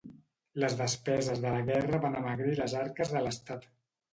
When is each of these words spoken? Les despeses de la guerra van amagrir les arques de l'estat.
Les 0.63 0.75
despeses 0.79 1.43
de 1.43 1.51
la 1.57 1.61
guerra 1.69 2.01
van 2.07 2.17
amagrir 2.23 2.57
les 2.63 2.77
arques 2.83 3.17
de 3.19 3.25
l'estat. 3.27 3.71